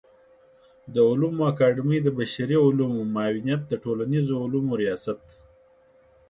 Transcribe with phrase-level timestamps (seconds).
[0.93, 5.19] د علومو اکاډمۍ د بشري علومو معاونيت د ټولنيزو علومو ریاست